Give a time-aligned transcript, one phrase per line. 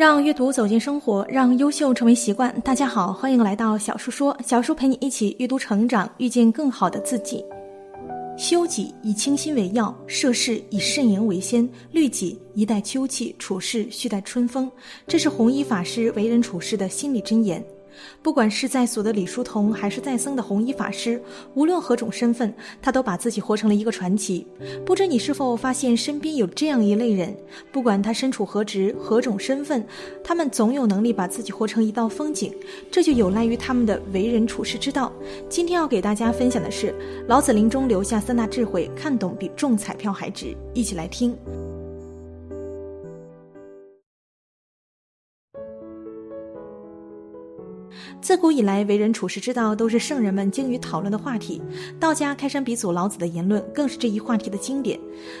[0.00, 2.58] 让阅读走进生活，让优秀成为习惯。
[2.62, 7.44] 大家好，欢迎来到小叔说，小叔陪你一起阅读成长，遇见更好的自己。
[8.34, 14.72] 修己以清心为要，涉世以慎言为先，律己一待秋气，处事须待春风。
[15.06, 17.62] 这是弘一法师为人处事的心理箴言。
[18.22, 21.20] 不管是在所的李叔同，还是在僧的红衣法师，
[21.54, 24.46] 无论何种身份，他都把自己活成了一个传奇。
[24.84, 27.36] 不知你是否发现身边有这样一类人？
[27.72, 29.84] 不管他身处何职、何种身份，
[30.22, 32.52] 他们总有能力把自己活成一道风景。
[32.90, 35.12] 这就有赖于他们的为人处事之道。
[35.48, 36.94] 今天要给大家分享的是
[37.26, 40.56] 老子临终留下三大智慧，看懂比中彩票还值。
[40.74, 41.36] 一起来听。
[48.30, 51.60] 自古以来，为人处世之道都是圣人们精于讨论的话题。
[51.98, 54.96] 道家开山鼻祖老子的言论更是这一话题的经典。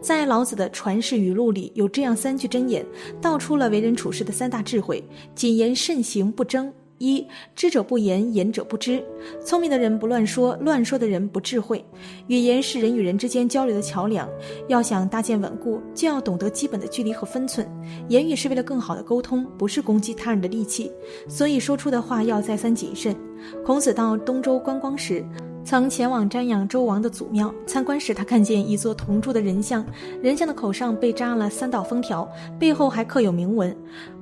[0.00, 2.84] 在老子的传世语录里，有这样三句箴言，
[3.20, 5.00] 道出了为人处世的三大智慧：
[5.32, 6.74] 谨言慎行，不争。
[7.02, 9.04] 一知者不言，言者不知。
[9.44, 11.84] 聪明的人不乱说，乱说的人不智慧。
[12.28, 14.28] 语言是人与人之间交流的桥梁，
[14.68, 17.68] 要想搭建稳固，就要懂得基本的距离和分寸。
[18.08, 20.92] 言语是为了更好的沟通，不是攻击他人的利器，
[21.28, 23.16] 所以说出的话要再三谨慎。
[23.64, 25.26] 孔子到东周观光时。
[25.64, 29.84] 曾前往瞻仰周王的祖庙，参观时他看见一座铜铸的人像，
[30.20, 33.74] 人像的口上被扎了三道封条，背后还刻有铭文：“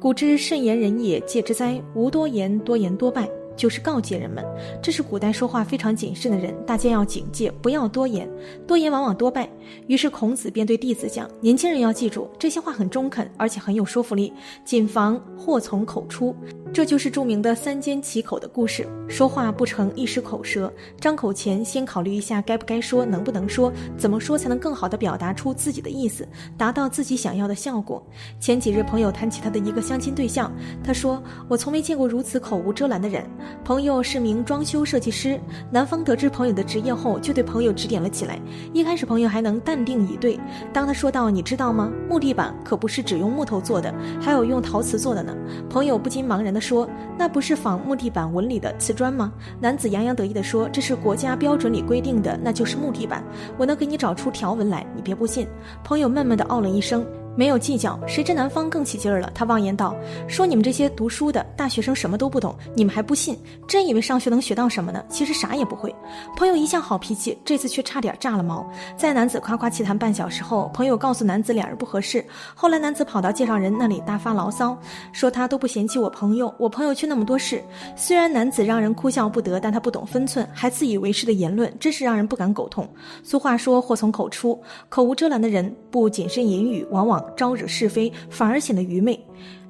[0.00, 1.80] 古之慎言人也，戒之哉！
[1.94, 4.42] 无多言，多言多败。”就是告诫人们，
[4.80, 8.30] 这是古代说话非常谨慎的人，大家要警戒，不要多言，
[8.66, 9.46] 多言往往多败。
[9.88, 14.32] 于是孔子便对弟子讲：“年轻人要记住，这些话很中肯，而且很有说服力，
[14.64, 16.34] 谨防祸从口出。”
[16.72, 18.86] 这就是著名的三缄其口的故事。
[19.08, 28.06] 说话不成一时口舌，张口前先考虑一下该不该说，能不能说，怎么说才能更好地表达出自己的意思，达到自己想要的效果。
[28.38, 30.52] 前几日，朋友谈起他的一个相亲对象，
[30.84, 33.26] 他说：“我从没见过如此口无遮拦的人。”
[33.64, 35.38] 朋友是名装修设计师，
[35.70, 38.40] 男方得知朋友的职业后，就对朋友指点了起来。
[38.72, 40.38] 一开始朋友还能淡定以对，
[40.72, 41.90] 当他说到“你知道吗？
[42.08, 45.36] 木地板可不是只用木头做的，还有用陶瓷做的呢。”
[45.68, 46.88] 朋友不禁茫然地说
[47.18, 53.22] ：“那不是仿木地板纹理的瓷砖吗？”男子洋洋得意地说：“这是国家标准里规定的，那就是木地板。
[53.56, 55.46] 我能给你找出条纹来，你别不信。”
[55.84, 57.04] 朋友闷闷地哦了一声。
[57.38, 59.30] 没有计较，谁知男方更起劲儿了。
[59.32, 59.94] 他妄言道
[60.26, 63.38] ：“说你们这些读书的大学生什么都不懂，你们还不信？
[63.68, 65.00] 真以为上学能学到什么呢？
[65.08, 65.94] 其实啥也不会。”
[66.36, 68.68] 朋友一向好脾气，这次却差点炸了毛。
[68.96, 72.24] 在男子夸夸其谈半小时后，朋友告诉男子两人不合适。
[72.56, 74.76] 后来男子跑到介绍人那里大发牢骚，
[75.12, 77.62] 说他都不嫌弃我朋友，我朋友却那么多事。
[77.94, 82.88] 虽然男子让人哭笑不得，但他不懂分寸，还自以为是的言论，真是让人不敢苟同。
[83.22, 84.60] 俗话说：“祸从口出。”
[84.90, 87.24] 口无遮拦的人不谨慎言语，往往。
[87.36, 89.18] 招惹是非，反而显得愚昧。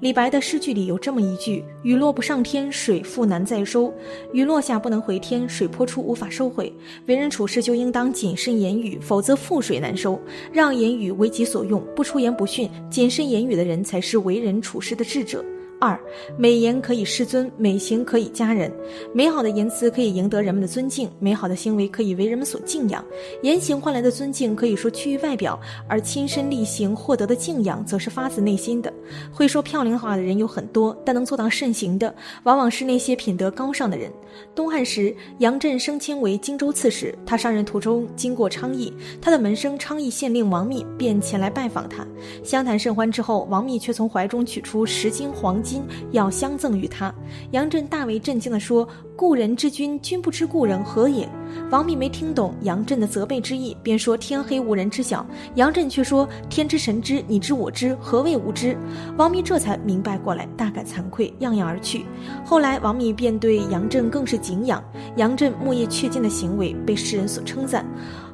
[0.00, 3.92] 李白的诗句里有这么一句：“雨落不上天，水复难再收。
[4.32, 6.72] 雨落下不能回天，水泼出无法收回。
[7.06, 10.20] 为人处事就应当谨慎言语，否则覆水难收。
[10.52, 15.44] 让言语为己所用，不出言不逊，谨慎言语的人才是为人处事的智者。”
[15.80, 15.98] 二，
[16.36, 18.72] 美言可以世尊，美行可以佳人。
[19.12, 23.04] 美好的言辞可以赢得人们的尊敬，美好的行为可以为人们所敬仰。
[23.42, 25.58] 言行换来的尊敬可以说趋于外表，
[25.88, 28.92] 而亲身力行获得的敬仰则是发自内心的。
[29.32, 32.12] 会说漂亮话的人有很多，但能做到慎行的，
[32.42, 34.10] 往往是那些品德高尚的人。
[34.54, 42.06] 东汉时，杨震升迁为荆州刺史，他上任途中经过昌邑，他的门生昌邑县令王密便前来拜访他，
[42.44, 45.82] 相谈甚欢之后，王密却从怀中取出十斤黄金。
[46.12, 47.14] 要相赠于他，
[47.50, 51.28] 杨震大为震惊地说：“故人之君，君不知故人何也？”
[51.70, 55.26] 王密没听懂杨震的责备之意，便说：“天黑无人知晓。”
[55.56, 58.76] 杨震却说：“天之神知，你知我知，何谓无知？”
[59.18, 62.06] 王密这才明白过来，大感惭愧，怏怏而去。
[62.44, 64.82] 后来王密便对杨震更是敬仰，
[65.16, 67.84] 杨震木叶却金的行为被世人所称赞。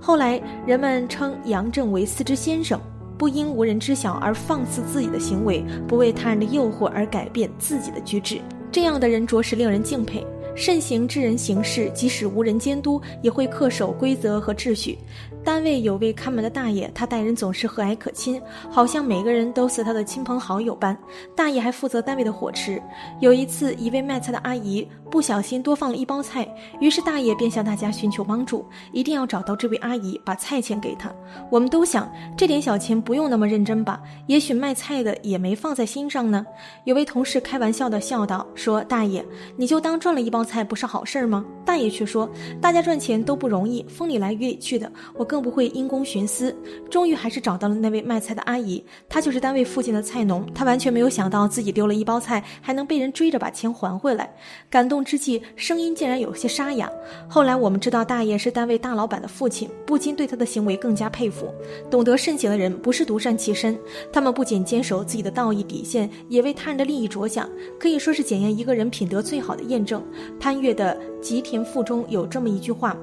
[0.00, 2.80] 后来人们称杨震为四之先生。
[3.18, 10.26] 不因无人知晓而放肆自己的行为，不为他人的诱惑而改变自己的举止，这样的人着实令人敬佩。
[10.54, 14.98] 慎行之人行事，即使无人监督，也会恪守规则和秩序。
[15.44, 18.40] 单位有位看门的大爷，他待人总是和蔼可亲，
[18.70, 20.96] 好像每个人都是他的亲朋好友般。
[21.34, 22.80] 大爷还负责单位的伙食。
[23.20, 26.46] 有一次，一位卖菜的阿姨不小心多放了一包菜，
[26.80, 31.12] 于是大爷便向大家寻求帮助，一定要找到这位阿姨，把菜钱给她。
[31.50, 34.00] 我们都想，这点小钱不用那么认真吧？
[34.28, 36.46] 也许卖菜的也没放在心上呢。
[36.84, 39.24] 有位同事开玩笑的笑道：“说大爷，
[39.56, 42.30] 你就当赚了一包菜，不是好事吗？”大爷却说
[42.62, 44.90] ：“大家赚钱都不容易，风里来雨里去的。
[45.16, 46.54] 我。”更不会因公徇私。
[46.90, 50.46] 终于还是找到了那位卖菜的阿姨，她就是单位附近的菜农。
[50.52, 54.30] 她完全没有想到自己丢了一包菜，还能被人追着把钱还回来。
[54.68, 56.92] 感动之际，声音竟然有些沙哑。
[57.26, 61.50] 后来我们知道大爷是单位大老板的父亲，不禁对他的行为更加佩服。
[61.90, 63.78] 懂得慎行的人不是独善其身，
[64.12, 67.48] 他们不仅坚守自己的道义底线，也为他人的利益着想，
[67.80, 70.04] 可以说是检验一个人品德最好的验证。
[70.38, 72.96] 潘岳的《吉田赋》中有这么一句话。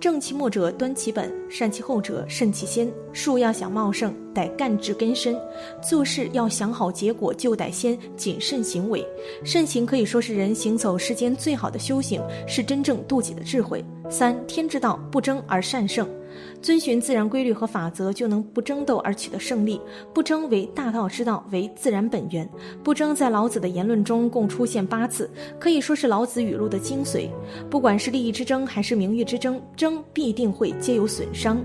[0.00, 2.92] 正其末者，端其本；善其后者，慎其先。
[3.12, 5.34] 树要想茂盛，得干至根深；
[5.82, 9.06] 做事要想好结果，就得先谨慎行为。
[9.44, 13.82] 慎行可以说是人行走世间最好的修行，是真正渡己的智慧。
[14.10, 16.06] 三天之道，不争而善胜。
[16.62, 19.80] 遵循自然规律和法则，就能不争斗而取得胜利。
[20.12, 22.48] 不争为大道之道，为自然本源。
[22.82, 27.28] 不争在老子的言论中共出现八次，可以说是老子语录的精髓。
[27.70, 31.62] 不管是利益之争还是名誉之争，争必定会皆有损伤。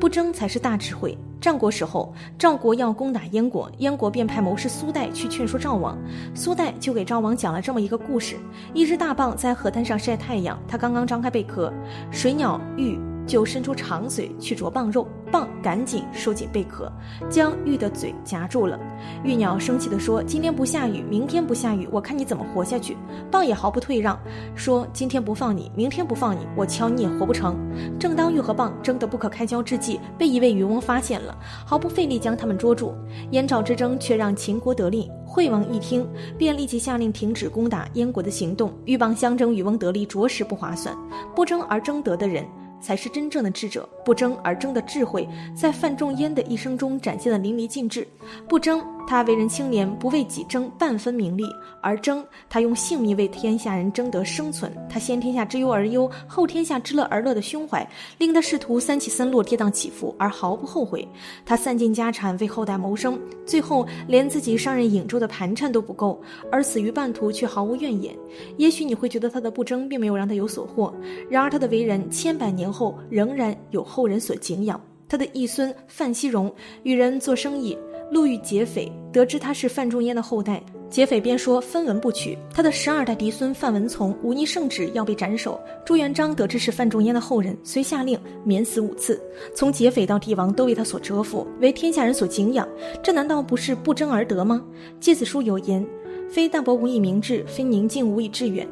[0.00, 1.16] 不争才是大智慧。
[1.40, 5.98] 战国时候，赵国要攻打燕国，燕国便派谋士苏代去劝说赵王。
[6.34, 8.36] 苏代就给赵王讲了这么一个故事：
[8.74, 11.72] 一只大蚌在河滩上晒太阳，它刚刚张开贝壳，
[12.12, 12.96] 水鸟欲。
[13.32, 16.92] 就伸出长嘴去啄蚌肉，蚌赶紧收紧贝壳，
[17.30, 18.78] 将玉的嘴夹住了。
[19.24, 22.94] 玉鸟生气地说：“今天不下雨，明天不下雨，我看你怎么活下去。”
[23.32, 24.20] 蚌也毫不退让，
[24.54, 27.56] 说：“今天不放你，明天不放你，我瞧你也活不成。”
[27.98, 32.94] 正当玉和蚌争得不可开交之际，被一位渔翁发现了，毫不费力将他们捉住。
[33.30, 36.06] 燕赵之争却让秦国得利，惠王一听，
[36.36, 38.70] 便立即下令停止攻打燕国的行动。
[38.84, 40.94] 鹬蚌相争，渔翁得利，着实不划算。
[41.34, 42.44] 不争而争得的人。
[42.82, 48.06] 才是真正的智者，不争而争的智慧，在范仲淹的一生中展现的淋漓尽致。
[48.48, 48.84] 不争。
[49.06, 51.44] 他为人清廉，不为己争半分名利，
[51.82, 54.72] 而争他用性命为天下人争得生存。
[54.88, 57.86] 他先天下之忧而忧，后天下之乐而乐的胸怀，
[58.18, 61.06] 令他仕途三起三落，跌宕起伏，而毫不后悔。
[61.44, 66.20] 他散尽家产为后代谋生，最后连自己上任颍州的盘缠都不够，
[66.50, 68.16] 而死于半途却毫无怨言。
[68.56, 70.92] 也许你会觉得他的不争并没有让他有所获，
[71.28, 74.80] 然而他的为人千百年后仍然有后人所敬仰。
[75.08, 76.50] 他的义孙范希荣
[76.84, 77.76] 与人做生意。
[78.12, 82.36] 路遇劫匪，得知他是范仲淹的后代，劫匪便说分文不取。
[82.52, 85.58] 他的十二代嫡孙范文从忤逆圣旨，要被斩首。
[85.82, 89.18] 朱元璋得知是范仲淹的后人，遂下令免死五次。
[89.54, 92.68] 从劫匪到帝王，都为他所折服，为天下人所敬仰。
[93.02, 94.62] 这难道不是不争而得吗？
[95.00, 95.82] 诫子书有言
[96.28, 98.68] ：“非淡泊无以明志，非宁静无以致远。”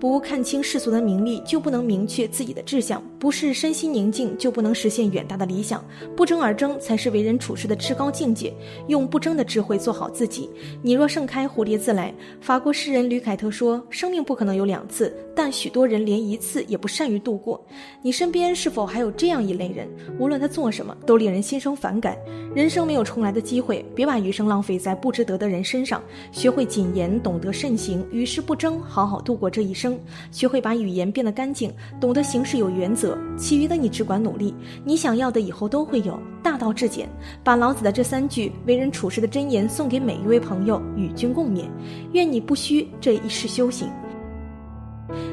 [0.00, 5.84] 不看清世俗的名利，就不能明确自己的志向；不是身心宁静，就不能实现远大的理想。
[6.16, 8.52] 不争而争，才是为人处事的至高境界。
[8.88, 10.50] 用不争的智慧做好自己。
[10.82, 12.12] 你若盛开，蝴蝶自来。
[12.40, 17.64] 法国诗人吕凯特说：“生命不可能有两次，但许多人连一次也不善于度过。”
[18.02, 19.88] 你身边是否还有这样一类人？
[20.18, 22.16] 无论他做什么，都令人心生反感。
[22.54, 26.02] 人生没有重来的机会，别把余生浪费在不值得的人身上。
[26.32, 29.98] 学会谨言，懂得慎行，与世不争，好好度过这一生。
[30.30, 34.54] 学会把语言变得干净，懂得行事有原则，其余的你只管努力。
[34.84, 36.18] 你想要的以后都会有。
[36.42, 37.08] 大道至简，
[37.44, 41.66] 把老子的这三句为人处事的箴言送给每一位朋友，与君共勉。
[42.12, 43.88] 愿你不虚这一世修行。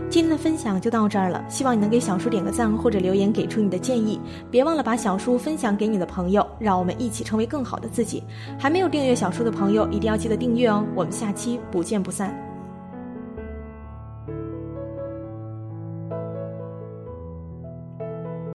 [0.07, 4.19] 今天的分享就到这儿了，希望你能给小叔点个赞或者留言给出你的建议，
[4.51, 8.23] 别忘了把小叔分享给你的朋友，让我们一起成为更好的自己。
[8.59, 12.48] 还没有订阅小叔的朋友，一定要记得订阅哦，我们下期不见不散。